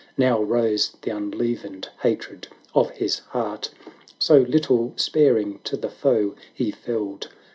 Now 0.17 0.41
rose 0.41 0.95
the 1.03 1.11
unleavened 1.15 1.89
hatred 2.01 2.47
of 2.73 2.89
his 2.89 3.19
heart; 3.19 3.69
So 4.17 4.39
little 4.39 4.93
sparing 4.95 5.59
to 5.65 5.77
the 5.77 5.89
foe 5.91 6.33
he 6.51 6.71
felled. 6.71 7.27